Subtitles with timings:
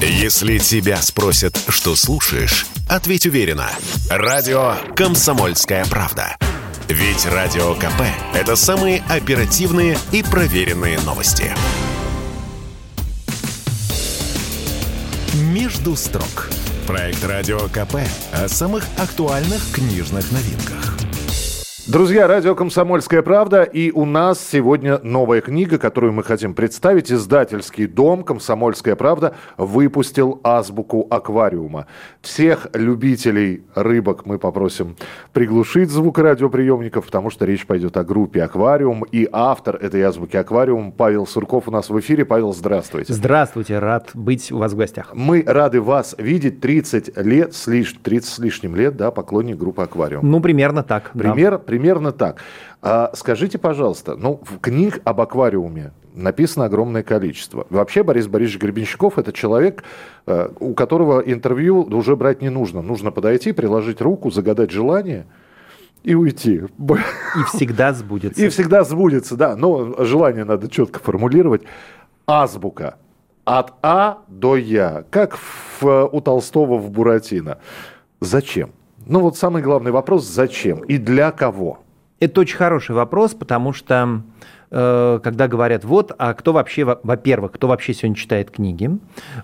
[0.00, 3.70] Если тебя спросят, что слушаешь, ответь уверенно.
[4.10, 6.36] Радио «Комсомольская правда».
[6.88, 8.02] Ведь Радио КП–
[8.34, 11.50] это самые оперативные и проверенные новости.
[15.34, 16.50] «Между строк»–
[16.86, 17.96] проект Радио КП
[18.32, 20.95] о самых актуальных книжных новинках.
[21.88, 27.12] Друзья, радио «Комсомольская правда» и у нас сегодня новая книга, которую мы хотим представить.
[27.12, 31.86] Издательский дом «Комсомольская правда» выпустил азбуку аквариума.
[32.22, 34.96] Всех любителей рыбок мы попросим
[35.32, 39.04] приглушить звук радиоприемников, потому что речь пойдет о группе «Аквариум».
[39.12, 42.24] И автор этой азбуки «Аквариум» Павел Сурков у нас в эфире.
[42.24, 43.12] Павел, здравствуйте.
[43.12, 45.10] Здравствуйте, рад быть у вас в гостях.
[45.14, 47.94] Мы рады вас видеть 30 лет, с лиш...
[48.02, 50.28] 30 с лишним лет, да, поклонник группы «Аквариум».
[50.28, 51.12] Ну, примерно так.
[51.12, 52.42] Пример, да примерно так.
[52.80, 57.66] А скажите, пожалуйста, ну, книг об аквариуме написано огромное количество.
[57.68, 59.84] Вообще Борис Борисович Гребенщиков– это человек,
[60.26, 62.80] э, у которого интервью уже брать не нужно.
[62.80, 65.26] Нужно подойти, приложить руку, загадать желание
[66.02, 66.62] и уйти.
[66.62, 68.42] И всегда сбудется.
[68.46, 69.54] И всегда сбудется, да.
[69.54, 71.62] Но желание надо четко формулировать.
[72.26, 72.96] Азбука.
[73.44, 75.04] От А до Я.
[75.10, 77.58] Как в, у Толстого в Буратино.
[78.20, 78.70] Зачем?
[79.08, 81.78] Ну вот самый главный вопрос, зачем и для кого?
[82.18, 84.22] Это очень хороший вопрос, потому что
[84.70, 88.90] когда говорят, вот, а кто вообще, во-первых, кто вообще сегодня читает книги,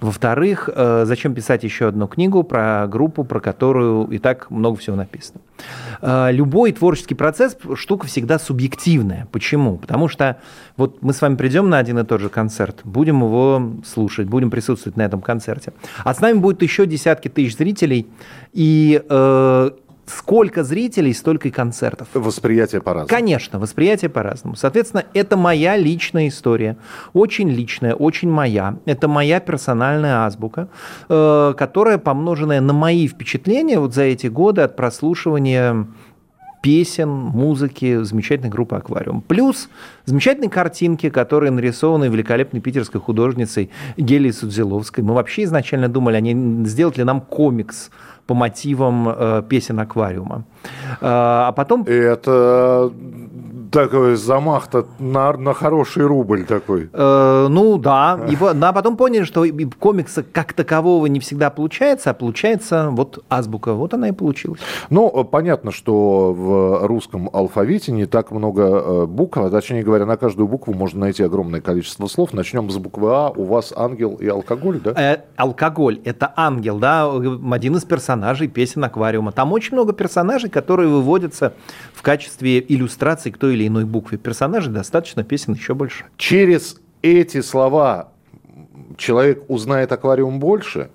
[0.01, 4.97] во-вторых, э, зачем писать еще одну книгу про группу, про которую и так много всего
[4.97, 5.41] написано.
[6.01, 9.29] Э, любой творческий процесс– штука всегда субъективная.
[9.31, 9.77] Почему?
[9.77, 10.39] Потому что
[10.77, 14.51] вот мы с вами придем на один и тот же концерт, будем его слушать, будем
[14.51, 15.73] присутствовать на этом концерте,
[16.05, 18.09] а с нами будет еще десятки тысяч зрителей,
[18.53, 19.03] и
[20.07, 22.09] сколько зрителей, столько и концертов.
[22.15, 23.09] Восприятие по-разному.
[23.09, 24.57] Конечно, восприятие по-разному.
[24.57, 26.77] Соответственно, это моя личная история.
[27.13, 28.77] Очень личная, очень моя.
[28.85, 30.69] Это моя персональная азбука,
[31.09, 35.87] э, которая помноженная на мои впечатления вот за эти годы от прослушивания
[36.63, 39.21] песен, музыки замечательной группы «Аквариум».
[39.21, 39.69] Плюс
[40.05, 45.03] замечательные картинки, которые нарисованы великолепной питерской художницей Гелией Судзиловской.
[45.03, 47.91] Мы вообще изначально думали, они сделать ли нам комикс
[48.27, 50.45] по мотивам э, песен аквариума.
[51.01, 51.83] Э, а потом...
[51.83, 52.91] Это
[53.73, 56.91] такой замах-то на, на хороший рубль такой.
[56.93, 58.21] Э, ну да.
[58.29, 59.45] И, да, а потом поняли, что
[59.79, 63.73] комикса как такового не всегда получается, а получается вот азбука.
[63.73, 64.61] Вот она и получилась.
[64.91, 70.17] Ну, понятно, что в русском алфавите не так много э, букв, а точнее говоря, на
[70.17, 72.33] каждую букву можно найти огромное количество слов.
[72.33, 73.33] Начнем с буквы А.
[73.35, 74.93] У вас ангел и алкоголь, да?
[74.93, 78.12] Э, алкоголь– это ангел, да, один из персонажей
[78.49, 79.33] песен аквариума.
[79.33, 81.55] Там очень много персонажей, которые выводятся
[81.95, 84.19] в качестве иллюстрации к той или иной букве.
[84.19, 86.05] Персонажей достаточно, песен еще больше.
[86.17, 88.13] Через эти слова
[88.97, 90.91] человек узнает аквариум больше?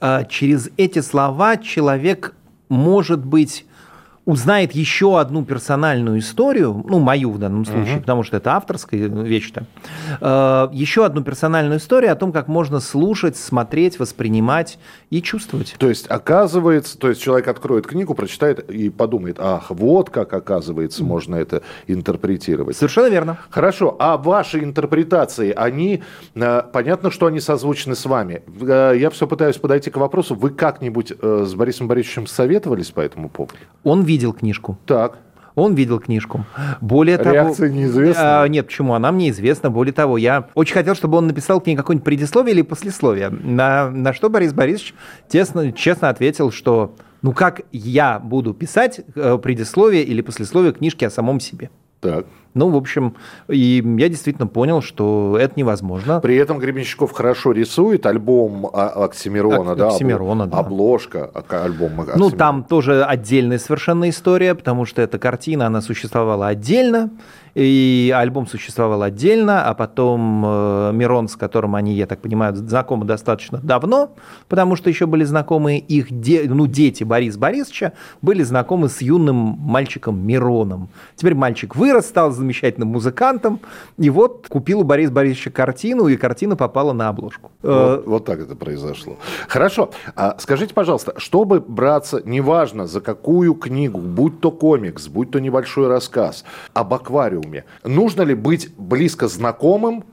[0.00, 2.34] А, через эти слова человек
[2.68, 3.64] может быть
[4.26, 8.00] узнает еще одну персональную историю, ну, мою в данном случае, угу.
[8.00, 9.66] потому что это авторская вещь-то,
[10.20, 14.78] э, еще одну персональную историю о том, как можно слушать, смотреть, воспринимать
[15.10, 15.76] и чувствовать.
[15.78, 21.04] То есть, оказывается, то есть человек откроет книгу, прочитает и подумает, ах, вот как, оказывается,
[21.04, 22.76] можно это интерпретировать.
[22.76, 23.38] Совершенно верно.
[23.48, 26.02] Хорошо, а ваши интерпретации, они,
[26.34, 28.42] э, понятно, что они созвучны с вами.
[28.60, 33.28] Э, я все пытаюсь подойти к вопросу, вы как-нибудь с Борисом Борисовичем советовались по этому
[33.28, 33.54] поводу?
[33.84, 34.78] Он видел видел книжку.
[34.86, 35.18] Так.
[35.54, 36.44] Он видел книжку.
[36.80, 37.80] Более Реакция того...
[37.80, 38.42] неизвестна?
[38.42, 38.94] А, нет, почему?
[38.94, 39.70] Она мне известна.
[39.70, 43.30] Более того, я очень хотел, чтобы он написал к ней какое-нибудь предисловие или послесловие.
[43.30, 44.94] На, на что Борис Борисович
[45.28, 51.10] тесно, честно ответил, что ну как я буду писать э, предисловие или послесловие книжки о
[51.10, 51.70] самом себе?
[52.00, 52.26] Так.
[52.56, 53.14] Ну, в общем,
[53.48, 56.20] и я действительно понял, что это невозможно.
[56.20, 59.88] При этом Гребенщиков хорошо рисует альбом Оксимирона, Ок- да?
[59.88, 60.58] Оксимирона, да.
[60.58, 62.16] Обложка альбома Оксимирона.
[62.16, 67.10] Ну, там тоже отдельная совершенно история, потому что эта картина, она существовала отдельно,
[67.56, 73.06] и альбом существовал отдельно, а потом э, Мирон, с которым они, я так понимаю, знакомы
[73.06, 74.10] достаточно давно,
[74.46, 79.36] потому что еще были знакомы их де, ну, дети Борис Борисовича, были знакомы с юным
[79.36, 80.90] мальчиком Мироном.
[81.14, 83.60] Теперь мальчик вырос, стал замечательным музыкантом,
[83.96, 87.52] и вот купил у Бориса Борисовича картину, и картина попала на обложку.
[87.62, 89.16] Вот, э, вот так это произошло.
[89.48, 89.92] Хорошо.
[90.14, 95.88] А скажите, пожалуйста, чтобы браться, неважно за какую книгу, будь то комикс, будь то небольшой
[95.88, 96.44] рассказ
[96.74, 97.45] об аквариуме,
[97.84, 100.04] нужно ли быть близко знакомым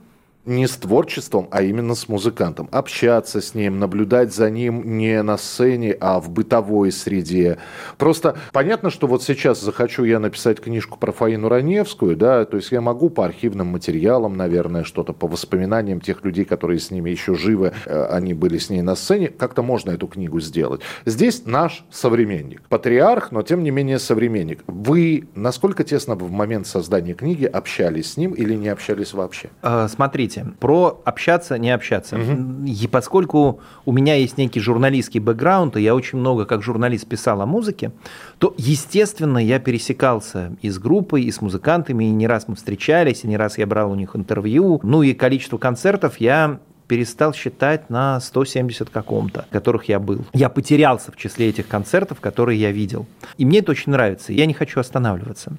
[0.46, 2.68] не с творчеством, а именно с музыкантом.
[2.70, 7.58] Общаться с ним, наблюдать за ним не на сцене, а в бытовой среде.
[7.98, 12.72] Просто понятно, что вот сейчас захочу я написать книжку про Фаину Раневскую, да, то есть
[12.72, 17.34] я могу по архивным материалам, наверное, что-то по воспоминаниям тех людей, которые с ними еще
[17.34, 20.80] живы, э, они были с ней на сцене, как-то можно эту книгу сделать.
[21.06, 22.62] Здесь наш современник.
[22.68, 24.62] Патриарх, но тем не менее современник.
[24.66, 29.50] Вы насколько тесно в момент создания книги общались с ним или не общались вообще?
[29.62, 32.16] Э, смотрите, смотрите, про общаться, не общаться.
[32.16, 32.66] Угу.
[32.66, 37.40] И поскольку у меня есть некий журналистский бэкграунд, и я очень много как журналист писал
[37.40, 37.92] о музыке,
[38.38, 43.24] то, естественно, я пересекался и с группой, и с музыкантами, и не раз мы встречались,
[43.24, 44.80] и не раз я брал у них интервью.
[44.82, 50.24] Ну и количество концертов я перестал считать на 170 каком-то, которых я был.
[50.32, 53.06] Я потерялся в числе этих концертов, которые я видел.
[53.36, 54.32] И мне это очень нравится.
[54.32, 55.52] Я не хочу останавливаться.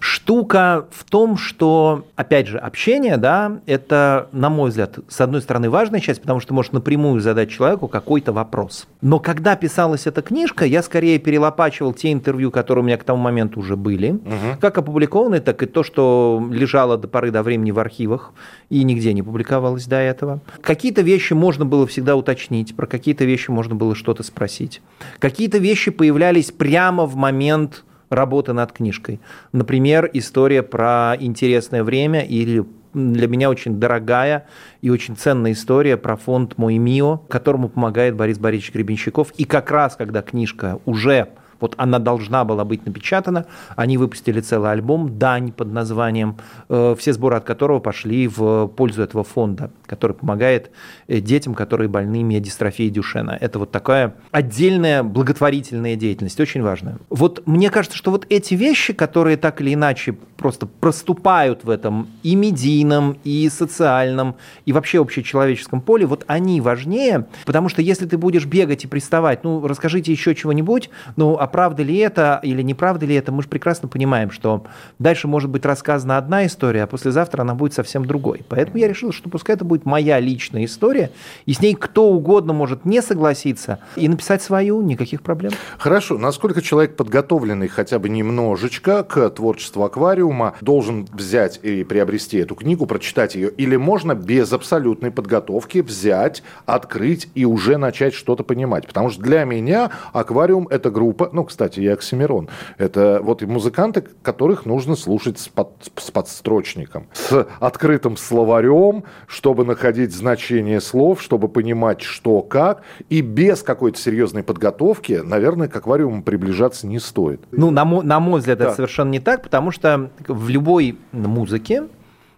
[0.00, 5.70] Штука в том, что, опять же, общение, да, это, на мой взгляд, с одной стороны,
[5.70, 8.86] важная часть, потому что ты можешь напрямую задать человеку какой-то вопрос.
[9.00, 13.22] Но когда писалась эта книжка, я скорее перелопачивал те интервью, которые у меня к тому
[13.22, 14.58] моменту уже были, угу.
[14.60, 18.32] как опубликованные, так и то, что лежало до поры до времени в архивах
[18.70, 20.40] и нигде не публиковалось до этого.
[20.66, 24.82] Какие-то вещи можно было всегда уточнить, про какие-то вещи можно было что-то спросить.
[25.20, 29.20] Какие-то вещи появлялись прямо в момент работы над книжкой.
[29.52, 32.64] Например, история про интересное время или
[32.94, 34.48] для меня очень дорогая
[34.80, 39.32] и очень ценная история про фонд «Мой МИО», которому помогает Борис Борисович Гребенщиков.
[39.36, 41.28] И как раз, когда книжка уже
[41.60, 43.46] вот она должна была быть напечатана.
[43.76, 46.36] Они выпустили целый альбом «Дань» под названием,
[46.68, 50.70] э, все сборы от которого пошли в пользу этого фонда, который помогает
[51.08, 53.36] э, детям, которые больны медистрофией Дюшена.
[53.40, 56.98] Это вот такая отдельная благотворительная деятельность, очень важная.
[57.10, 62.08] Вот мне кажется, что вот эти вещи, которые так или иначе просто проступают в этом
[62.22, 68.18] и медийном, и социальном, и вообще общечеловеческом поле, вот они важнее, потому что если ты
[68.18, 73.06] будешь бегать и приставать, ну, расскажите еще чего-нибудь, ну, а правда ли это или неправда
[73.06, 74.64] ли это, мы же прекрасно понимаем, что
[74.98, 78.42] дальше может быть рассказана одна история, а послезавтра она будет совсем другой.
[78.48, 81.10] Поэтому я решил, что пускай это будет моя личная история,
[81.44, 85.52] и с ней кто угодно может не согласиться и написать свою, никаких проблем.
[85.78, 86.18] Хорошо.
[86.18, 92.86] Насколько человек, подготовленный хотя бы немножечко к творчеству аквариума, должен взять и приобрести эту книгу,
[92.86, 98.86] прочитать ее, или можно без абсолютной подготовки взять, открыть и уже начать что-то понимать?
[98.86, 102.48] Потому что для меня аквариум– это группа, ну, кстати, и Оксимирон.
[102.78, 109.66] Это вот и музыканты, которых нужно слушать с, под, с подстрочником, с открытым словарем, чтобы
[109.66, 116.22] находить значение слов, чтобы понимать, что как, и без какой-то серьезной подготовки, наверное, к аквариуму
[116.22, 117.42] приближаться не стоит.
[117.52, 118.64] Ну, на, мой, на мой взгляд, да.
[118.66, 121.84] это совершенно не так, потому что в любой музыке,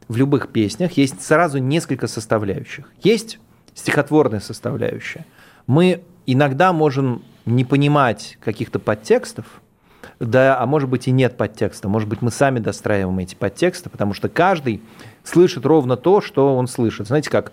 [0.09, 2.91] в любых песнях есть сразу несколько составляющих.
[3.01, 3.39] Есть
[3.75, 5.25] стихотворная составляющая.
[5.69, 6.03] Мы
[6.33, 9.47] иногда можем не понимать каких-то подтекстов,
[10.21, 14.13] да, а может быть и нет подтекста, может быть мы сами достраиваем эти подтексты, потому
[14.13, 14.83] что каждый
[15.25, 17.07] слышит ровно то, что он слышит.
[17.07, 17.53] Знаете как,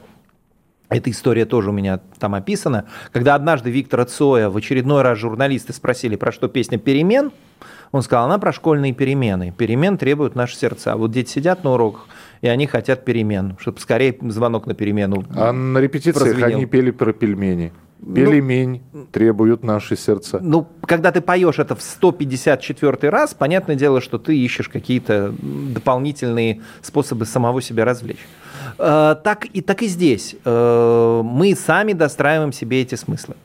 [0.90, 2.86] эта история тоже у меня там описана.
[3.12, 7.32] Когда однажды Виктора Цоя в очередной раз журналисты спросили, про что песня «Перемен»,
[7.92, 9.54] он сказал, она про школьные перемены.
[9.58, 10.98] Перемен требуют наши сердца.
[10.98, 12.08] Вот дети сидят на уроках,
[12.42, 16.58] и они хотят перемен, чтобы скорее звонок на перемену А на репетициях прозвенел.
[16.58, 17.72] они пели про пельмени.
[18.14, 20.40] Пельмень ну, требуют наши сердца.
[20.42, 26.62] Ну, когда ты поешь это в 154 раз, понятное дело, что ты ищешь какие-то дополнительные
[26.82, 28.20] способы самого себя развлечь.
[28.78, 30.36] Э, так и, так и здесь.
[30.44, 33.36] Э, мы сами достраиваем себе эти смыслы.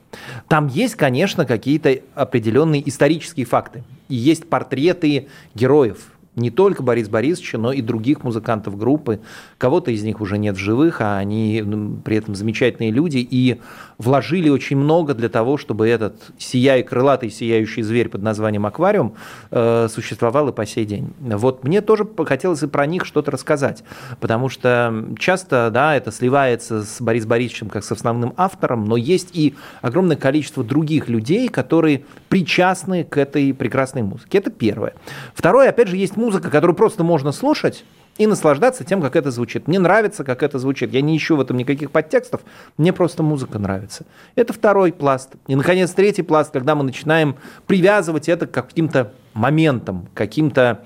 [0.49, 3.83] Там есть, конечно, какие-то определенные исторические факты.
[4.09, 5.99] И есть портреты героев,
[6.37, 9.21] не только Борис Борисовича, но и других музыкантов группы.
[9.59, 11.63] Кого-то из них уже нет в живых, а они
[12.05, 13.61] при этом замечательные люди и
[14.01, 19.15] вложили очень много для того, чтобы этот сияй, крылатый сияющий зверь под названием аквариум
[19.51, 21.13] э, существовал и по сей день.
[21.21, 23.85] Вот мне тоже хотелось и про них что-то рассказать,
[24.21, 29.31] потому что часто да, это сливается с Борисом Борисовичем как с основным автором, но есть
[29.33, 34.39] и огромное количество других людей, которые причастны к этой прекрасной музыке.
[34.39, 34.95] Это первое.
[35.35, 37.85] Второе, опять же, есть музыка, которую просто можно слушать
[38.19, 39.67] и наслаждаться тем, как это звучит.
[39.67, 40.93] Мне нравится, как это звучит.
[40.93, 42.43] Я не ищу в этом никаких подтекстов,
[42.77, 44.05] мне просто музыка нравится.
[44.35, 45.31] Это второй пласт.
[45.47, 47.37] И, наконец, третий пласт, когда мы начинаем
[47.67, 50.85] привязывать это к каким-то моментам, каким-то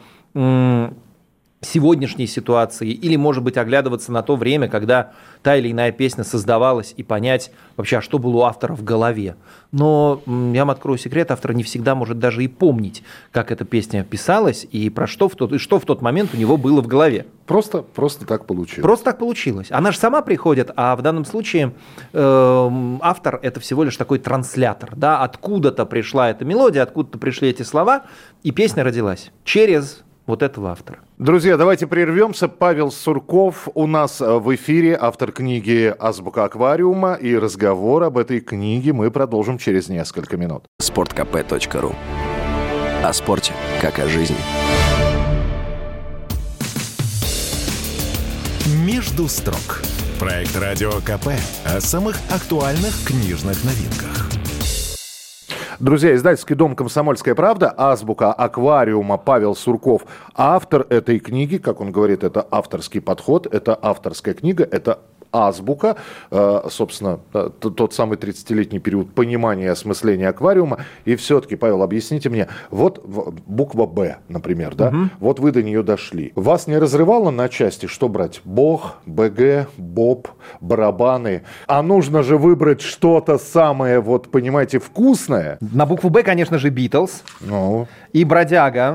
[1.64, 6.94] сегодняшней ситуации, или, может быть, оглядываться на то время, когда та или иная песня создавалась,
[6.96, 9.36] и понять вообще, а что было у автора в голове.
[9.72, 13.02] Но я вам открою секрет, автор не всегда может даже и помнить,
[13.32, 16.36] как эта песня писалась, и про что в тот, и что в тот момент у
[16.36, 17.26] него было в голове.
[17.46, 18.82] Просто, просто так получилось.
[18.82, 19.66] Просто так получилось.
[19.70, 21.74] Она же сама приходит, а в данном случае
[22.12, 24.96] э, автор это всего лишь такой транслятор.
[24.96, 25.22] Да?
[25.22, 28.04] Откуда-то пришла эта мелодия, откуда-то пришли эти слова,
[28.42, 30.98] и песня родилась через вот этого автора.
[31.18, 32.48] Друзья, давайте прервемся.
[32.48, 37.14] Павел Сурков у нас э, в эфире, автор книги «Азбука аквариума».
[37.14, 40.64] И разговор об этой книге мы продолжим через несколько минут.
[40.82, 41.94] sportkp.ru
[43.02, 44.36] О спорте, как о жизни.
[48.84, 49.82] «Между строк»–
[50.20, 51.28] проект «Радио КП»
[51.64, 54.43] о самых актуальных книжных новинках.
[55.80, 60.02] Друзья, издательский дом «Комсомольская правда», азбука аквариума Павел Сурков.
[60.34, 65.00] Автор этой книги, как он говорит, это авторский подход, это авторская книга, это
[65.34, 65.96] азбука,
[66.30, 70.78] э, собственно, э, тот самый 30-летний период понимания и осмысления аквариума.
[71.04, 74.96] И все-таки, Павел, объясните мне, вот буква «Б», например, да, угу.
[75.18, 76.32] вот вы до нее дошли.
[76.36, 78.40] Вас не разрывало на части, что брать?
[78.44, 80.28] Бог, БГ, Боб,
[80.60, 81.42] барабаны.
[81.66, 85.58] А нужно же выбрать что-то самое, вот, понимаете, вкусное.
[85.60, 87.24] На букву «Б», конечно же, «Битлз».
[87.40, 87.88] Ну.
[88.12, 88.92] И «Бродяга».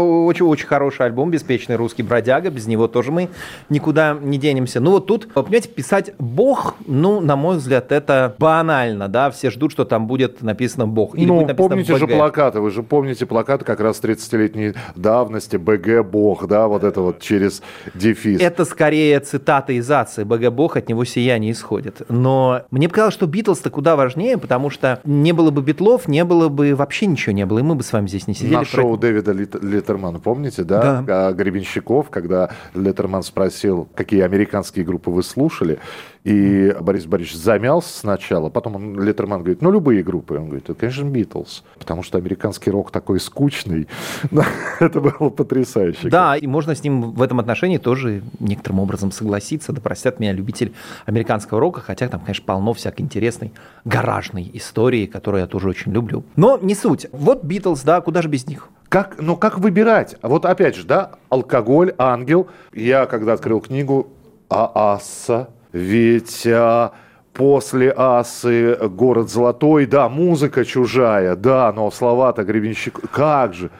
[0.00, 2.48] Очень-очень хороший альбом, «Беспечный русский бродяга».
[2.50, 3.28] Без него тоже мы
[3.68, 4.80] никуда не денемся.
[4.80, 9.72] Ну вот тут, понимаете, писать «Бог», ну, на мой взгляд, это банально, да, все ждут,
[9.72, 11.16] что там будет написано «Бог».
[11.16, 11.98] Или ну, будет написано помните БГ.
[11.98, 17.00] же плакаты, вы же помните плакаты как раз 30-летней давности «БГ Бог», да, вот это
[17.00, 17.62] вот через
[17.94, 18.40] дефис.
[18.40, 22.02] Это скорее цитата из Ации, «БГ Бог», от него сияние исходит.
[22.08, 26.48] Но мне показалось, что Битлз-то куда важнее, потому что не было бы Битлов, не было
[26.48, 28.54] бы, вообще ничего не было, и мы бы с вами здесь не сидели.
[28.54, 28.96] На шоу.
[28.96, 31.02] Дэвида Литтермана, помните, да?
[31.02, 31.32] да.
[31.32, 35.80] Гребенщиков, когда Литтерман спросил, какие американские группы вы слушали, деле.
[36.24, 40.36] И Борис Борисович замялся сначала, потом он, Леттерман говорит, ну, любые группы.
[40.36, 43.88] Он говорит, это, конечно, Битлз, потому что американский рок такой скучный.
[44.80, 46.08] это было потрясающе.
[46.10, 49.72] Да, и можно с ним в этом отношении тоже некоторым образом согласиться.
[49.72, 50.72] Да простят меня любитель
[51.06, 53.52] американского рока, хотя там, конечно, полно всякой интересной
[53.84, 56.22] гаражной истории, которую я тоже очень люблю.
[56.36, 57.08] Но не суть.
[57.10, 58.68] Вот Битлз, да, куда же без них?
[58.88, 60.16] Как, ну как выбирать?
[60.22, 62.48] Вот опять же, да, алкоголь, ангел.
[62.72, 64.08] Я когда открыл книгу,
[64.50, 66.92] а Асса, ведь а,
[67.32, 73.70] после Асы город Золотой, да, музыка чужая, да, но слова-то гребенщик, как же.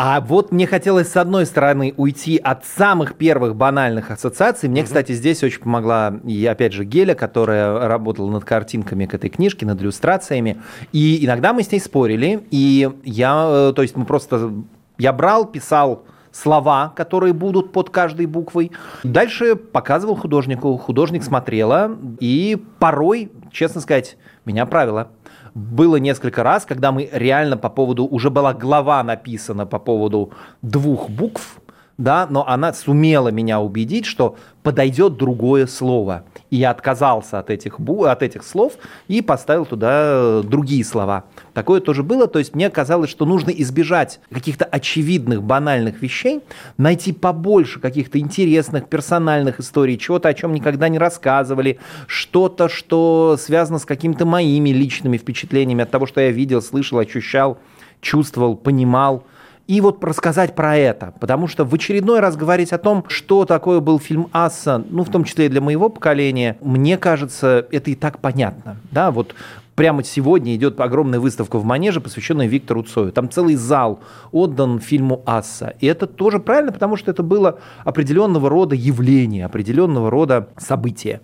[0.00, 4.68] А вот мне хотелось, с одной стороны, уйти от самых первых банальных ассоциаций.
[4.68, 4.84] Мне, mm-hmm.
[4.84, 9.66] кстати, здесь очень помогла, и опять же, Геля, которая работала над картинками к этой книжке,
[9.66, 10.62] над иллюстрациями.
[10.92, 14.52] И иногда мы с ней спорили, и я, э, то есть мы просто,
[14.98, 18.72] я брал, писал слова, которые будут под каждой буквой.
[19.02, 25.08] Дальше показывал художнику, художник смотрела, и порой, честно сказать, меня правило.
[25.54, 30.32] Было несколько раз, когда мы реально по поводу, уже была глава написана по поводу
[30.62, 31.60] двух букв,
[31.98, 36.24] да, но она сумела меня убедить, что подойдет другое слово.
[36.48, 38.74] И я отказался от этих, от этих слов
[39.08, 41.24] и поставил туда э, другие слова.
[41.54, 42.28] Такое тоже было.
[42.28, 46.40] То есть мне казалось, что нужно избежать каких-то очевидных, банальных вещей,
[46.76, 53.80] найти побольше каких-то интересных, персональных историй, чего-то, о чем никогда не рассказывали, что-то, что связано
[53.80, 57.58] с какими-то моими личными впечатлениями от того, что я видел, слышал, ощущал,
[58.00, 59.24] чувствовал, понимал–
[59.68, 63.80] и вот рассказать про это, потому что в очередной раз говорить о том, что такое
[63.80, 67.94] был фильм «Асса», ну, в том числе и для моего поколения, мне кажется, это и
[67.94, 68.78] так понятно.
[68.90, 69.34] Да, вот
[69.74, 73.12] прямо сегодня идет огромная выставка в Манеже, посвященная Виктору Цою.
[73.12, 74.00] Там целый зал
[74.32, 75.74] отдан фильму «Асса».
[75.80, 81.20] И это тоже правильно, потому что это было определенного рода явление, определенного рода событие.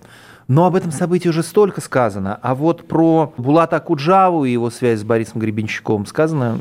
[0.49, 2.39] Но об этом событии уже столько сказано.
[2.43, 6.61] А вот про Булата Куджаву и его связь с Борисом Гребенщиком сказано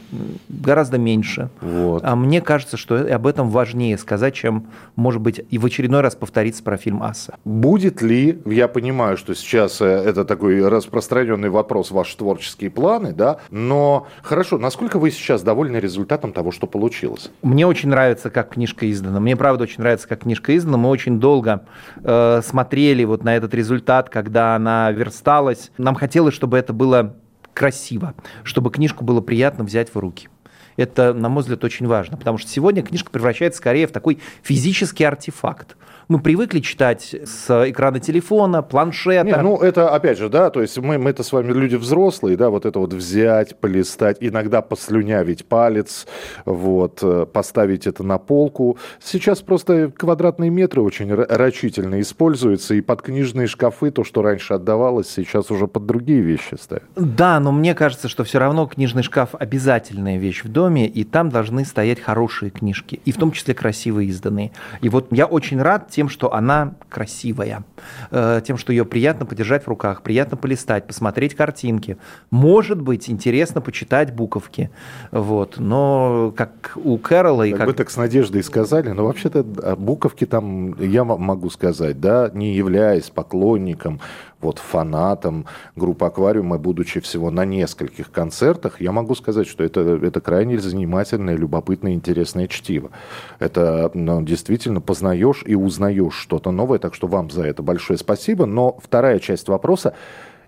[0.49, 1.49] гораздо меньше.
[1.61, 2.03] Вот.
[2.03, 6.15] А мне кажется, что об этом важнее сказать, чем, может быть, и в очередной раз
[6.15, 7.35] повториться про фильм «Асса».
[7.43, 13.37] Будет ли, я понимаю, что сейчас э, это такой распространенный вопрос, ваши творческие планы, да,
[13.51, 17.31] но хорошо, насколько вы сейчас довольны результатом того, что получилось?
[17.41, 19.19] Мне очень нравится, как книжка издана.
[19.19, 20.77] Мне, правда, очень нравится, как книжка издана.
[20.77, 21.65] Мы очень долго
[22.03, 25.71] э, смотрели вот на этот результат результат, когда она версталась.
[25.77, 27.15] Нам хотелось, чтобы это было
[27.53, 28.13] красиво,
[28.43, 30.29] чтобы книжку было приятно взять в руки.
[30.75, 35.03] Это, на мой взгляд, очень важно, потому что сегодня книжка превращается скорее в такой физический
[35.03, 35.77] артефакт.
[36.09, 39.23] Мы привыкли читать с экрана телефона, планшета.
[39.23, 42.35] Не, ну, это, опять же, да, то есть мы, мы это с вами люди взрослые,
[42.35, 46.05] да, вот это вот взять, полистать, иногда послюнявить палец,
[46.45, 48.77] вот, э, поставить это на полку.
[49.01, 55.09] Сейчас просто квадратные метры очень рачительно используются, и под книжные шкафы, то, что раньше отдавалось,
[55.09, 56.83] сейчас уже под другие вещи ставят.
[56.95, 61.29] Да, но мне кажется, что все равно книжный шкаф обязательная вещь в доме, и там
[61.29, 64.51] должны стоять хорошие книжки, и в том числе красиво изданные.
[64.81, 67.63] И вот я очень рад тем, что она красивая,
[68.09, 71.97] э, тем, что ее приятно подержать в руках, приятно полистать, посмотреть картинки.
[72.31, 74.71] Может быть, интересно почитать буковки.
[75.11, 75.59] Вот.
[75.59, 77.43] Но как у Кэрола...
[77.43, 77.67] И как, как...
[77.67, 79.43] Вы так с надеждой сказали, но вообще-то
[79.75, 83.99] буковки там, я могу сказать, да, не являясь поклонником
[84.43, 85.45] вот фанатом
[85.75, 90.59] группы «Аквариум», и будучи всего на нескольких концертах, я могу сказать, что это, это крайне
[90.59, 92.91] занимательное, любопытное, интересное чтиво.
[93.39, 98.45] Это ну, действительно познаешь и узнаешь что-то новое, так что вам за это большое спасибо.
[98.45, 99.93] Но вторая часть вопроса.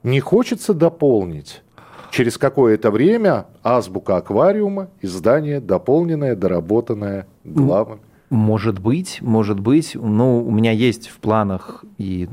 [0.04, 1.64] Не хочется дополнить
[2.12, 8.02] через какое-то время азбука аквариума, издание дополненное, доработанное главами.
[8.32, 9.96] Может быть, может быть.
[9.96, 12.28] Ну, у меня есть в планах и,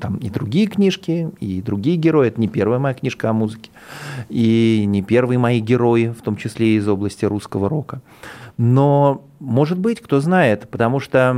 [0.00, 2.28] там, и другие книжки, и другие герои.
[2.28, 3.70] Это не первая моя книжка о музыке,
[4.28, 8.00] и не первые мои герои, в том числе из области русского рока.
[8.56, 11.36] Но может быть, кто знает, потому что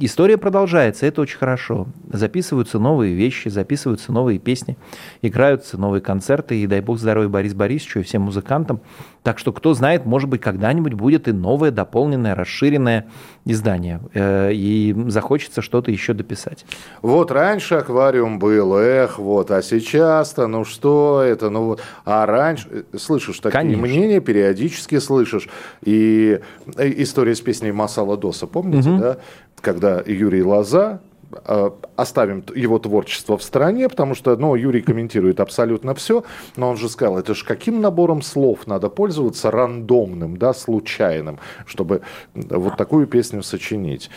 [0.00, 1.86] история продолжается, это очень хорошо.
[2.10, 4.78] Записываются новые вещи, записываются новые песни,
[5.20, 8.80] играются новые концерты, и дай бог здоровья Борис Борисовичу и всем музыкантам.
[9.22, 13.06] Так что, кто знает, может быть, когда-нибудь будет и новое, дополненное, расширенное
[13.44, 16.66] издание, э, и захочется что-то еще дописать.
[17.00, 22.68] Вот раньше аквариум был, эх, вот, а сейчас-то, ну что это, ну вот, а раньше,
[22.70, 23.82] э, слышишь такие Конечно.
[23.82, 25.48] мнения, периодически слышишь,
[25.82, 26.40] и
[26.76, 28.98] история из песни Масала Доса, помните, угу.
[28.98, 29.16] да?
[29.60, 31.00] Когда Юрий Лоза
[31.46, 36.24] э, оставим его творчество в стороне, потому что, ну, Юрий комментирует абсолютно все,
[36.56, 42.02] но он же сказал, это же каким набором слов надо пользоваться рандомным, да, случайным, чтобы
[42.34, 44.10] вот такую песню сочинить.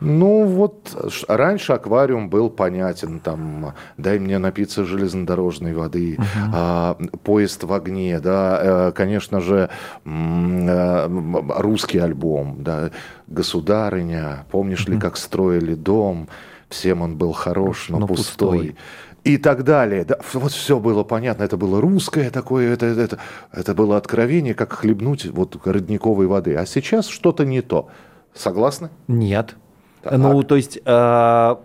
[0.00, 6.50] Ну вот раньше аквариум был понятен, там дай мне напиться железнодорожной воды, uh-huh.
[6.52, 9.70] а, поезд в огне, да, э, конечно же
[10.04, 11.08] э,
[11.58, 12.90] русский альбом, да,
[13.26, 14.92] государыня, помнишь uh-huh.
[14.92, 16.28] ли, как строили дом,
[16.68, 18.58] всем он был хорош, но, но пустой.
[18.58, 18.76] пустой
[19.24, 20.04] и так далее.
[20.04, 23.18] Да, вот все было понятно, это было русское такое, это, это,
[23.50, 26.54] это было откровение, как хлебнуть вот родниковой воды.
[26.54, 27.88] А сейчас что-то не то.
[28.34, 28.90] Согласны?
[29.08, 29.56] Нет.
[30.10, 30.18] Так.
[30.18, 31.56] Ну, то есть э,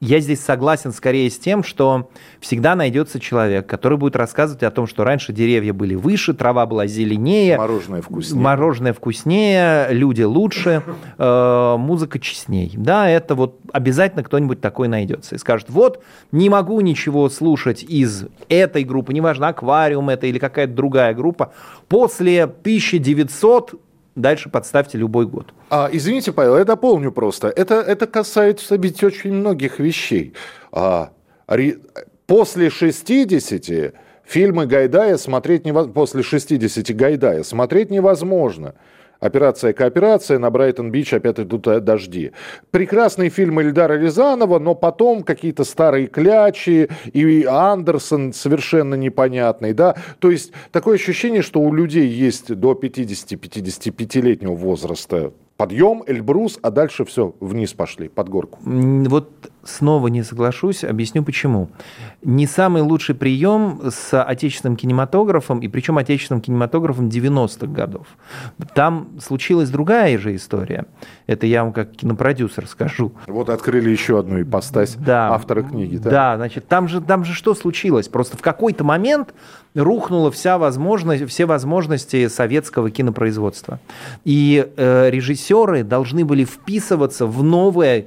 [0.00, 4.86] я здесь согласен скорее с тем, что всегда найдется человек, который будет рассказывать о том,
[4.86, 10.84] что раньше деревья были выше, трава была зеленее, мороженое вкуснее, мороженое вкуснее люди лучше,
[11.18, 12.72] э, музыка честней.
[12.76, 18.26] Да, это вот обязательно кто-нибудь такой найдется и скажет, вот не могу ничего слушать из
[18.48, 21.52] этой группы, неважно, аквариум это или какая-то другая группа,
[21.88, 23.80] после 1900
[24.18, 25.54] Дальше подставьте любой год.
[25.70, 27.48] А, извините, Павел, я дополню просто.
[27.48, 30.34] Это, это касается ведь очень многих вещей.
[30.72, 31.10] А,
[31.46, 31.78] ре,
[32.26, 35.92] после 60 фильмы Гайдая смотреть невозможно.
[35.92, 38.74] После 60 Гайдая смотреть невозможно.
[39.20, 42.30] Операция «Кооперация», на Брайтон-Бич опять идут э, дожди.
[42.70, 49.96] Прекрасный фильм Эльдара Рязанова, но потом какие-то старые клячи, и Андерсон совершенно непонятный, да.
[50.20, 57.04] То есть такое ощущение, что у людей есть до 50-55-летнего возраста подъем, Эльбрус, а дальше
[57.04, 58.60] все, вниз пошли, под горку.
[58.62, 61.68] Вот снова не соглашусь, объясню почему.
[62.22, 68.06] Не самый лучший прием с отечественным кинематографом, и причем отечественным кинематографом 90-х годов.
[68.74, 70.86] Там случилась другая же история.
[71.26, 73.12] Это я вам как кинопродюсер скажу.
[73.26, 75.96] Вот открыли еще одну ипостась да, автора книги.
[75.96, 78.06] Да, да значит, там же, там же что случилось?
[78.08, 79.34] Просто в какой-то момент
[79.78, 83.80] рухнула вся возможность, все возможности советского кинопроизводства.
[84.24, 88.06] И э, режиссеры должны были вписываться в новое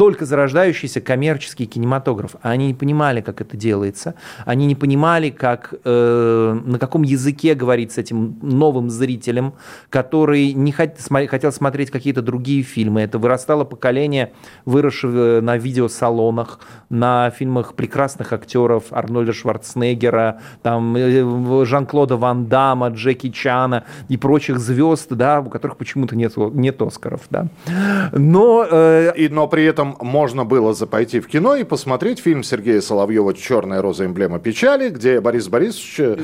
[0.00, 2.36] только зарождающийся коммерческий кинематограф.
[2.40, 4.14] А они не понимали, как это делается.
[4.46, 9.52] Они не понимали, как, э, на каком языке говорить с этим новым зрителем,
[9.90, 10.92] который не хот,
[11.28, 13.02] хотел смотреть какие-то другие фильмы.
[13.02, 14.32] Это вырастало поколение,
[14.64, 23.28] выросшее на видеосалонах, на фильмах прекрасных актеров Арнольда Шварценеггера, там, э, Жан-Клода Ван Дамма, Джеки
[23.28, 27.20] Чана и прочих звезд, да, у которых почему-то нет, нет Оскаров.
[27.28, 27.48] Да.
[28.12, 29.12] Но, э...
[29.14, 33.34] и, но при этом там можно было пойти в кино и посмотреть фильм Сергея Соловьева
[33.34, 34.06] «Черная роза.
[34.06, 36.00] Эмблема печали», где Борис Борисович...
[36.00, 36.18] э,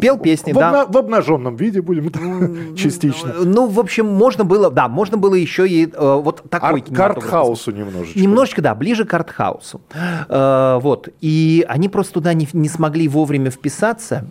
[0.00, 0.86] Пел песни, в, да.
[0.86, 3.34] в обнаженном виде, будем частично.
[3.44, 7.24] Ну, в общем, можно было, да, можно было еще и э, вот такой Ар- кинематограф
[7.24, 8.18] Картхаусу немножечко.
[8.18, 9.80] Немножечко, да, ближе к артхаусу.
[10.28, 11.08] Э, вот.
[11.20, 14.26] И они просто туда не смогли вовремя вписаться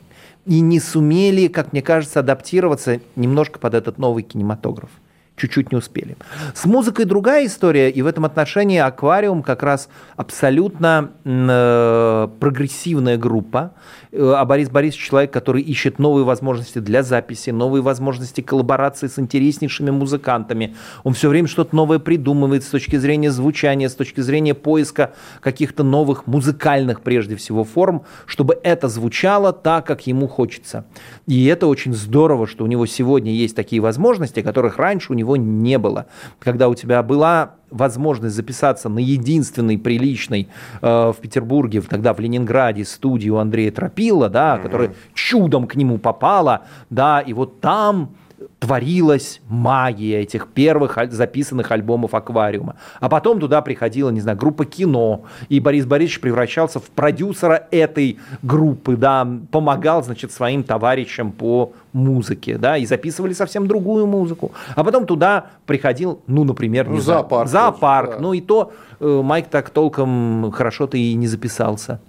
[0.45, 4.89] и не сумели, как мне кажется, адаптироваться немножко под этот новый кинематограф.
[5.38, 6.17] Чуть-чуть не успели.
[6.56, 13.73] С музыкой другая история, и в этом отношении «Аквариум» как раз абсолютно э, прогрессивная группа.
[14.12, 19.19] Э, А Борис Борисович человек, который ищет новые возможности для записи, новые возможности коллаборации с
[19.19, 20.76] интереснейшими музыкантами.
[21.04, 25.84] Он все время что-то новое придумывает с точки зрения звучания, с точки зрения поиска каких-то
[25.84, 30.86] новых музыкальных, прежде всего, форм, чтобы это звучало так, как ему хочется.
[31.28, 35.27] И это очень здорово, что у него сегодня есть такие возможности, которых раньше у него
[35.36, 36.08] не было.
[36.40, 40.48] Когда у тебя была возможность записаться на единственной приличной
[40.82, 46.62] э, в Петербурге, тогда в Ленинграде студию Андрея Тропила, да, которая чудом к нему попала,
[46.90, 48.16] да, и вот там
[48.60, 52.76] творилась магия этих первых записанных альбомов «Аквариума».
[53.00, 58.17] А потом туда приходила, не знаю, группа «Кино», и Борис Борисович превращался в продюсера этой
[58.41, 64.52] группы, да, помогал, значит, своим товарищам по музыке, да, и записывали совсем другую музыку.
[64.76, 68.20] А потом туда приходил, ну, например, не Ну, знаю, зоопарк да.
[68.20, 72.00] ну и то э, Майк так толком хорошо-то и не записался.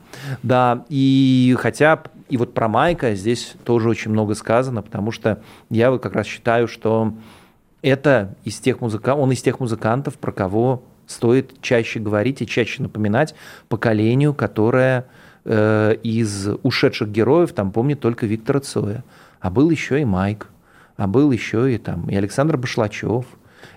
[0.43, 5.91] Да, и хотя, и вот про Майка здесь тоже очень много сказано, потому что я
[5.91, 7.15] вот как раз считаю, что
[7.83, 9.15] это из тех музыка...
[9.15, 13.35] он из тех музыкантов, про кого стоит чаще говорить и чаще напоминать
[13.69, 15.07] поколению, которое
[15.45, 19.05] э, из ушедших героев там помнит только Виктора Цоя.
[19.41, 20.49] А был еще и Майк,
[20.97, 23.25] а был еще и там и Александр Башлачев,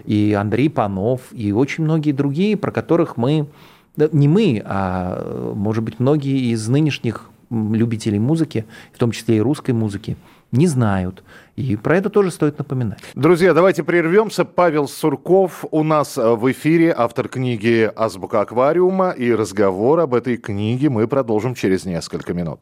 [0.06, 3.48] и Андрей Панов, и очень многие другие, про которых мы,
[3.96, 9.72] не мы, а, может быть, многие из нынешних любителей музыки, в том числе и русской
[9.72, 10.18] музыки,
[10.52, 11.24] не знают.
[11.56, 13.00] И про это тоже стоит напоминать.
[13.14, 14.46] Друзья, давайте прервемся.
[14.46, 19.12] Павел Сурков у нас э, в эфире, автор книги «Азбука аквариума».
[19.12, 22.60] И разговор об этой книге мы продолжим через несколько минут.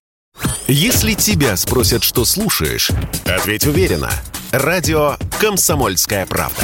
[0.68, 2.92] Если тебя спросят, что слушаешь,
[3.26, 4.10] ответь уверенно.
[4.52, 6.64] Радио «Комсомольская правда».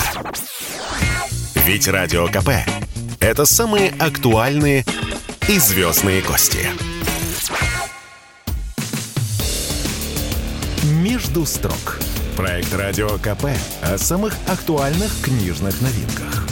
[1.65, 2.49] Ведь Радио КП–
[3.19, 4.85] это самые актуальные
[5.47, 6.94] и звездные гости.
[10.85, 11.97] «Между строк»–
[12.37, 13.45] проект Радио КП
[13.81, 16.45] о самых актуальных книжных новинках.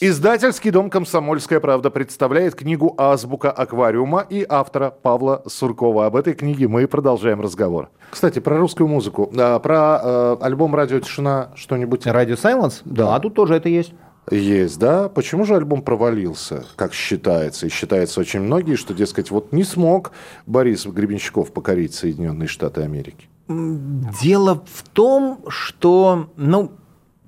[0.00, 6.06] Издательский дом «Комсомольская правда» представляет книгу «Азбука аквариума» и автора Павла Суркова.
[6.06, 7.90] Об этой книге мы продолжаем разговор.
[8.10, 9.30] Кстати, про русскую музыку.
[9.38, 12.80] А, Про э, альбом «Радио Тишина» что-нибудь Радио Silence?
[12.84, 13.92] Да, тут тоже это есть.
[14.30, 15.08] Есть, да?
[15.08, 17.66] Почему же альбом провалился, как считается?
[17.66, 20.12] И считается очень многие, что, дескать, вот не смог
[20.46, 23.28] Борис Гребенщиков покорить Соединенные Штаты Америки.
[23.48, 26.72] Дело в том, что, ну,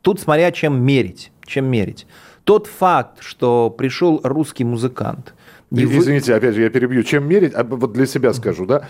[0.02, 2.06] тут смотря чем мерить, чем мерить.
[2.44, 5.34] Тот факт, что пришел русский музыкант,
[5.72, 7.02] и И- вы- Извините, опять же, я перебью.
[7.04, 7.52] Чем мерить?
[7.54, 8.88] А, Вот для себя скажу, да?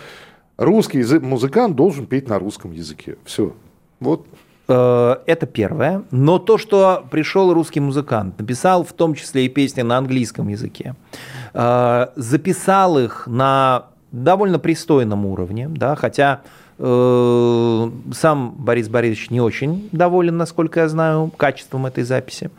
[0.57, 3.17] Русский музыкант должен петь на русском языке.
[3.23, 3.53] Все.
[3.99, 4.25] Вот.
[4.67, 6.03] Э, Это первое.
[6.11, 10.95] Но то, что пришел русский музыкант, написал в том числе и песни на английском языке,
[11.53, 16.41] э, записал их на довольно пристойном уровне, да, хотя
[16.77, 22.49] э, сам Борис Борисович не очень доволен, насколько я знаю, качеством этой записи.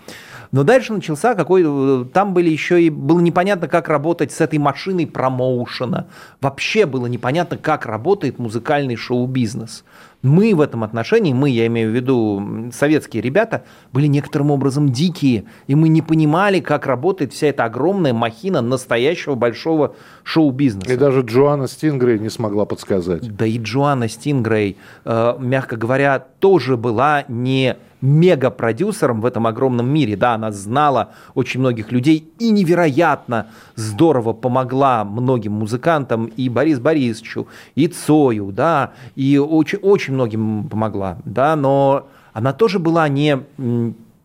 [0.53, 5.07] Но дальше начался какой там были еще и было непонятно, как работать с этой машиной
[5.07, 6.07] промоушена.
[6.43, 9.83] Вообще было непонятно, как работает музыкальный шоу-бизнес.
[10.23, 15.45] Мы в этом отношении, мы, я имею в виду советские ребята, были некоторым образом дикие,
[15.67, 20.93] и мы не понимали, как работает вся эта огромная махина настоящего большого шоу-бизнеса.
[20.93, 23.35] И даже Джоанна Стингрей не смогла подсказать.
[23.35, 30.17] Да и Джоанна Стингрей, э, мягко говоря, тоже была не мега-продюсером в этом огромном мире.
[30.17, 37.47] Да, она знала очень многих людей и невероятно здорово помогла многим музыкантам, и Борис Борисовичу,
[37.75, 43.39] и Цою, да, и очень, очень многим помогла, да, но она тоже была не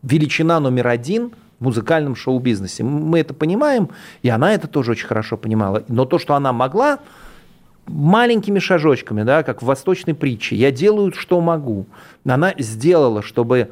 [0.02, 2.84] величина номер один в музыкальном шоу-бизнесе.
[2.84, 3.90] Мы это понимаем,
[4.22, 5.82] и она это тоже очень хорошо понимала.
[5.88, 7.00] Но то, что она могла,
[7.86, 10.56] маленькими шажочками, да, как в восточной притче.
[10.56, 11.86] Я делаю, что могу.
[12.24, 13.70] Она сделала, чтобы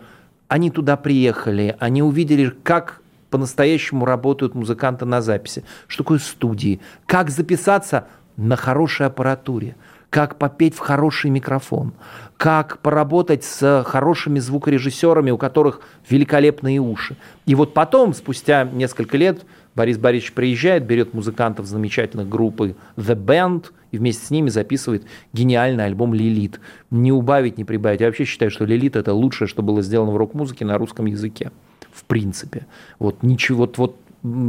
[0.49, 3.01] они туда приехали, они увидели, как
[3.31, 9.77] по-настоящему работают музыканты на записи, что такое студии, как записаться на хорошей аппаратуре,
[10.11, 11.93] как попеть в хороший микрофон,
[12.37, 17.17] как поработать с хорошими звукорежиссерами, у которых великолепные уши.
[17.45, 23.67] И вот потом, спустя несколько лет, Борис Борисович приезжает, берет музыкантов замечательных группы The Band
[23.91, 26.61] и вместе с ними записывает гениальный альбом «Лилит».
[26.91, 28.01] Не убавить, не прибавить.
[28.01, 31.51] Я вообще считаю, что «Лилит»— это лучшее, что было сделано в рок-музыке на русском языке.
[31.93, 32.67] В принципе.
[32.99, 33.97] Вот ничего, вот, вот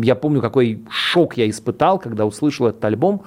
[0.01, 3.23] я помню, какой шок я испытал, когда услышал этот альбом.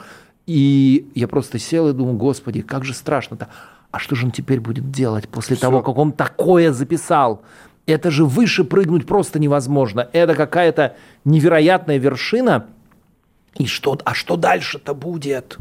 [0.50, 3.46] И я просто сел и думал, господи, как же страшно-то.
[3.92, 5.60] А что же он теперь будет делать после Все.
[5.60, 7.42] того, как он такое записал?
[7.86, 10.08] Это же выше прыгнуть просто невозможно.
[10.12, 12.66] Это какая-то невероятная вершина.
[13.58, 15.56] И что, а что дальше-то будет?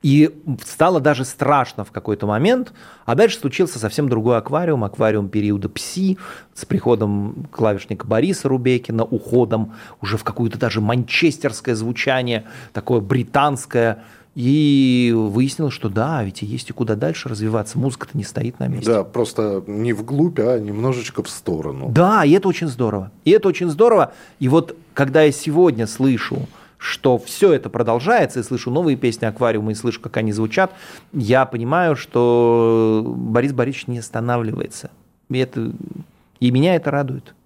[0.00, 2.72] И стало даже страшно в какой-то момент.
[3.04, 6.16] А дальше случился совсем другой аквариум, аквариум периода ПСИ,
[6.54, 14.02] с приходом клавишника Бориса Рубекина, уходом уже в какое-то даже манчестерское звучание, такое британское.
[14.34, 17.78] И выяснилось, что да, ведь есть и куда дальше развиваться.
[17.78, 18.90] Музыка-то не стоит на месте.
[18.90, 21.90] Да, просто не вглубь, а немножечко в сторону.
[21.90, 23.10] Да, и это очень здорово.
[23.24, 24.14] И это очень здорово.
[24.38, 29.70] И вот когда я сегодня слышу, что все это продолжается, и слышу новые песни «Аквариума»,
[29.70, 30.72] и слышу, как они звучат,
[31.12, 34.90] я понимаю, что Борис Борисович не останавливается.
[35.28, 35.72] И, это,
[36.42, 37.36] и меня это радует.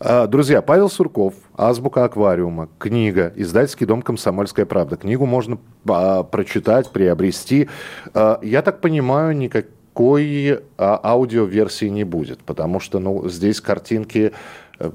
[0.00, 4.96] А, друзья, Павел Сурков, «Азбука аквариума», книга, издательский дом «Комсомольская правда».
[4.96, 7.68] Книгу можно а, прочитать, приобрести.
[8.14, 14.32] А, я так понимаю, никакой аудиоверсии не будет, потому что ну, здесь картинки
[14.78, 14.90] э,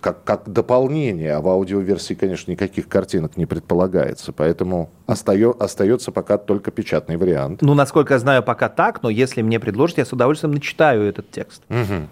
[0.00, 6.38] как, как дополнение, а в аудиоверсии, конечно, никаких картинок не предполагается, поэтому остается, остается пока
[6.38, 7.62] только печатный вариант.
[7.62, 11.30] Ну, насколько я знаю, пока так, но если мне предложат, я с удовольствием начитаю этот
[11.30, 11.62] текст.
[11.68, 12.08] Угу.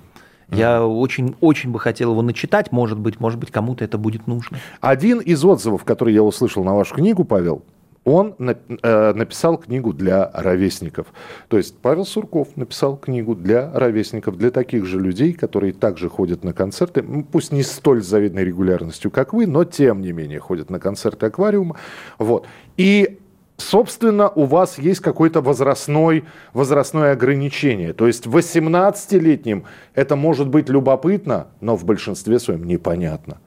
[0.50, 4.58] Я очень-очень бы хотел его начитать, может быть, может быть, кому-то это будет нужно.
[4.80, 7.62] Один из отзывов, который я услышал на вашу книгу, Павел,
[8.04, 11.08] он э, написал книгу для ровесников.
[11.48, 16.42] То есть Павел Сурков написал книгу для ровесников, для таких же людей, которые также ходят
[16.42, 20.80] на концерты, пусть не столь завидной регулярностью, как вы, но тем не менее ходят на
[20.80, 21.76] концерты аквариума.
[22.18, 22.46] Вот.
[22.78, 23.18] И
[23.58, 27.92] собственно, у вас есть какое-то возрастной, возрастное ограничение.
[27.92, 33.38] То есть 18-летним это может быть любопытно, но в большинстве своем непонятно.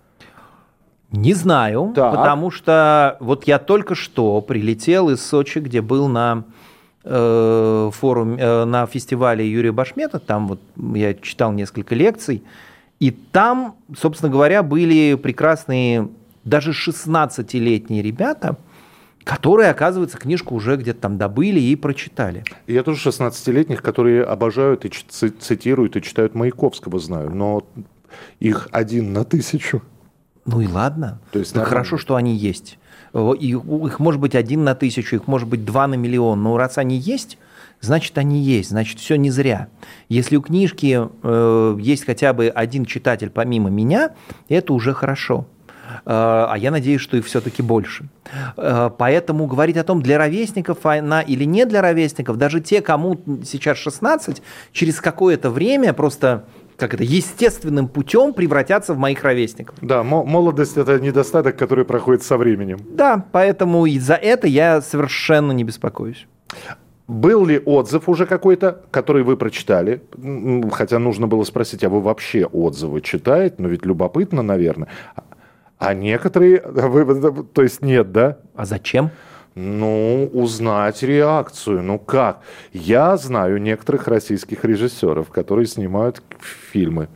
[1.12, 2.15] Не знаю, так.
[2.15, 6.45] потому что вот я только что прилетел из Сочи, где был на
[7.04, 10.62] э, форуме, э, на фестивале Юрия Башмета, там вот
[10.93, 12.43] я читал несколько лекций,
[13.02, 16.08] и там, собственно говоря, были прекрасные
[16.43, 18.58] даже 16-летние ребята–
[19.23, 22.43] которые, оказывается, книжку уже где-то там добыли и прочитали.
[22.67, 27.65] Я тоже 16-летних, которые обожают и цитируют, и читают Маяковского, знаю, но
[28.39, 29.81] их один на тысячу.
[30.45, 31.21] Ну и ладно.
[31.31, 32.77] То есть, так хорошо, что они есть.
[33.13, 36.41] Их, их может быть один на тысячу, их может быть два на миллион.
[36.41, 37.38] Но раз они есть,
[37.81, 39.67] значит, они есть, значит, все не зря.
[40.07, 44.12] Если у книжки э, есть хотя бы один читатель помимо меня,
[44.49, 45.45] это уже хорошо.
[46.06, 48.06] Э, а я надеюсь, что их все-таки больше.
[48.58, 53.19] Э, поэтому говорить о том, для ровесников она или не для ровесников, даже те, кому
[53.43, 56.45] сейчас 16, через какое-то время просто
[56.77, 59.75] как это, естественным путем превратятся в моих ровесников.
[59.82, 62.80] Да, молодость это недостаток, который проходит со временем.
[62.89, 66.25] Да, поэтому и за это я совершенно не беспокоюсь.
[67.08, 70.01] Был ли отзыв уже какой-то, который вы прочитали?
[70.71, 73.56] Хотя нужно было спросить, а вы вообще отзывы читаете?
[73.58, 74.88] Но ведь любопытно, наверное.
[75.82, 78.38] А некоторые, то есть нет, да?
[78.54, 79.10] А зачем?
[79.56, 81.82] Ну, узнать реакцию.
[81.82, 82.41] Ну как?
[82.72, 87.10] Я знаю некоторых российских режиссеров, которые снимают фильмы.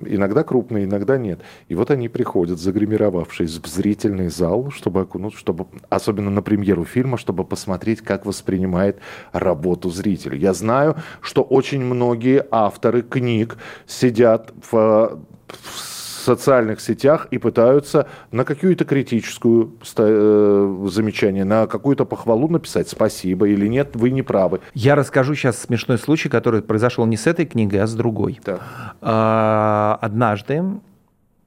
[0.00, 1.40] Иногда крупные, иногда нет.
[1.66, 7.18] И вот они приходят, загримировавшись в зрительный зал, чтобы окунуть, чтобы, особенно на премьеру фильма,
[7.18, 9.00] чтобы посмотреть, как воспринимает
[9.32, 10.36] работу зритель.
[10.36, 13.56] Я знаю, что очень многие авторы книг
[13.88, 15.80] сидят в, в
[16.24, 23.66] социальных сетях и пытаются на какую-то критическую э, замечание, на какую-то похвалу написать спасибо или
[23.68, 24.60] нет, вы не правы.
[24.74, 28.40] Я расскажу сейчас смешной случай, который произошел не с этой книгой, а с другой.
[28.42, 28.60] Так.
[29.00, 30.62] А, однажды,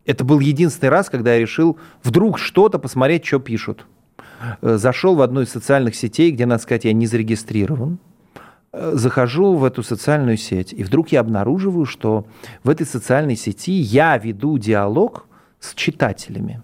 [0.06, 3.86] это был единственный раз, когда я решил вдруг что-то посмотреть, что пишут.
[4.62, 8.00] Э, зашел в одну из социальных сетей, где, надо сказать, я не зарегистрирован
[8.94, 12.26] захожу в эту социальную сеть, и вдруг я обнаруживаю, что
[12.64, 15.26] в этой социальной сети я веду диалог
[15.60, 16.62] с читателями.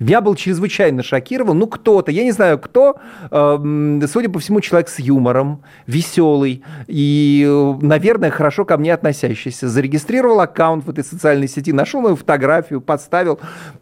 [0.00, 1.58] Я был чрезвычайно шокирован.
[1.58, 2.96] Ну, кто-то, я не знаю кто,
[3.30, 9.68] э, судя по всему, человек с юмором, веселый и, наверное, хорошо ко мне относящийся.
[9.68, 13.40] Зарегистрировал аккаунт в этой социальной сети, нашел мою фотографию, подставил.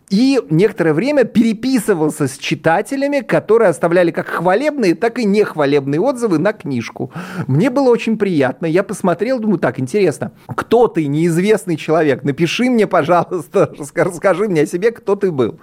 [0.09, 6.53] И некоторое время переписывался с читателями, которые оставляли как хвалебные, так и нехвалебные отзывы на
[6.53, 7.11] книжку.
[7.49, 8.67] Мне было очень приятно.
[8.67, 12.23] Я посмотрел, думаю, так, интересно, кто ты, неизвестный человек?
[12.23, 15.59] Напиши мне, пожалуйста, расскажи мне о себе, кто ты был.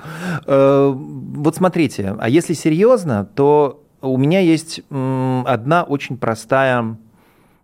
[0.45, 6.97] Э, вот смотрите, а если серьезно, то у меня есть одна очень простая,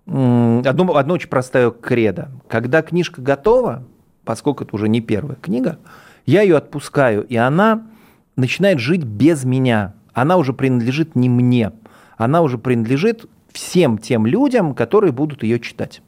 [0.05, 2.29] одно, одно очень простое кредо.
[2.47, 3.83] Когда книжка готова,
[4.23, 5.79] поскольку это уже не первая книга,
[6.25, 7.87] я ее отпускаю, и она
[8.35, 9.95] начинает жить без меня.
[10.13, 11.73] Она уже принадлежит не мне.
[12.17, 16.01] Она уже принадлежит всем тем людям, которые будут ее читать.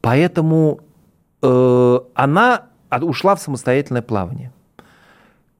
[0.00, 0.80] Поэтому
[1.42, 2.66] э, она
[3.00, 4.52] ушла в самостоятельное плавание.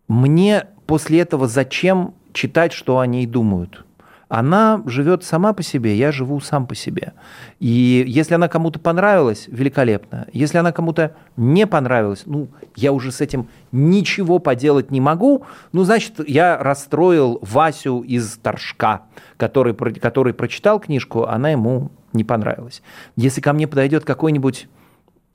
[0.08, 3.84] Мне после этого зачем читать, что о ней думают?
[4.28, 7.12] Она живет сама по себе, я живу сам по себе.
[7.60, 10.26] И если она кому-то понравилась, великолепно.
[10.32, 15.44] Если она кому-то не понравилась, ну, я уже с этим ничего поделать не могу.
[15.70, 19.02] Ну, значит, я расстроил Васю из Торжка,
[19.36, 22.82] который, который прочитал книжку, она ему не понравилась.
[23.14, 24.68] Если ко мне подойдет какой-нибудь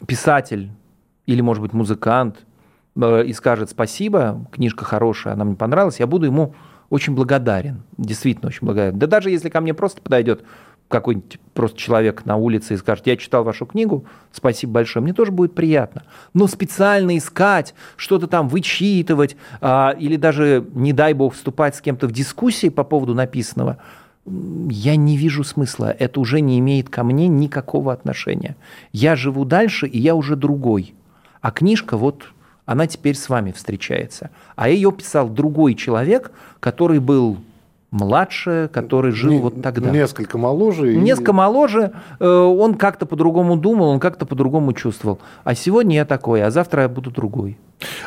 [0.05, 0.69] писатель
[1.27, 2.45] или, может быть, музыкант
[2.95, 6.53] и скажет спасибо, книжка хорошая, она мне понравилась, я буду ему
[6.89, 8.99] очень благодарен, действительно очень благодарен.
[8.99, 10.43] Да даже если ко мне просто подойдет
[10.89, 15.31] какой-нибудь просто человек на улице и скажет, я читал вашу книгу, спасибо большое, мне тоже
[15.31, 16.03] будет приятно.
[16.33, 22.07] Но специально искать, что-то там вычитывать, а, или даже, не дай бог, вступать с кем-то
[22.07, 23.77] в дискуссии по поводу написанного,
[24.25, 25.95] я не вижу смысла.
[25.97, 28.55] Это уже не имеет ко мне никакого отношения.
[28.91, 30.93] Я живу дальше, и я уже другой.
[31.41, 32.25] А книжка вот
[32.65, 34.29] она теперь с вами встречается.
[34.55, 37.37] А ее писал другой человек, который был
[37.91, 39.89] младше, который жил не, вот тогда.
[39.91, 40.95] Несколько моложе.
[40.95, 41.35] Несколько и...
[41.35, 41.91] моложе.
[42.19, 45.19] Э, он как-то по-другому думал, он как-то по-другому чувствовал.
[45.43, 47.57] А сегодня я такой, а завтра я буду другой.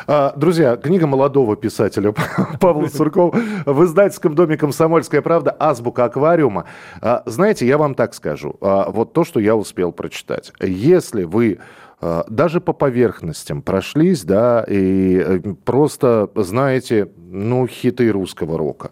[0.07, 2.13] А, друзья, книга молодого писателя
[2.59, 6.65] Павла Суркова в издательском доме «Комсомольская правда» «Азбука аквариума».
[7.01, 8.55] А, знаете, я вам так скажу.
[8.61, 10.53] А, вот то, что я успел прочитать.
[10.61, 11.59] Если вы
[12.01, 18.91] даже по поверхностям прошлись, да, и э, просто знаете, ну, хиты русского рока.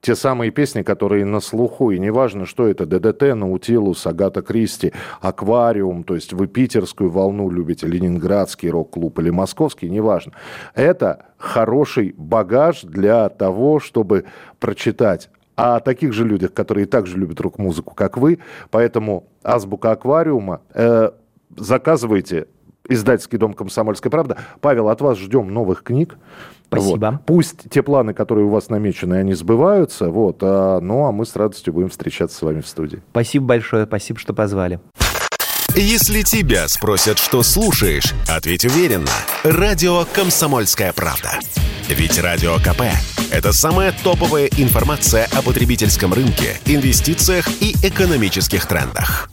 [0.00, 6.04] Те самые песни, которые на слуху, и неважно, что это, ДДТ, Наутилус, Агата Кристи, Аквариум,
[6.04, 10.32] то есть вы питерскую волну любите, ленинградский рок-клуб или московский, неважно.
[10.74, 14.26] Это хороший багаж для того, чтобы
[14.60, 18.40] прочитать о таких же людях, которые также любят рок-музыку, как вы.
[18.70, 21.10] Поэтому азбука аквариума э,
[21.56, 22.46] заказывайте
[22.88, 24.38] издательский дом «Комсомольская правда».
[24.60, 26.16] Павел, от вас ждем новых книг.
[26.68, 27.10] Спасибо.
[27.12, 27.26] Вот.
[27.26, 30.10] Пусть те планы, которые у вас намечены, они сбываются.
[30.10, 30.38] Вот.
[30.42, 33.02] А, ну, а мы с радостью будем встречаться с вами в студии.
[33.10, 33.86] Спасибо большое.
[33.86, 34.80] Спасибо, что позвали.
[35.76, 39.10] Если тебя спросят, что слушаешь, ответь уверенно.
[39.42, 41.40] Радио «Комсомольская правда».
[41.88, 42.82] Ведь Радио КП–
[43.32, 49.28] это самая топовая информация о потребительском рынке, инвестициях и экономических трендах.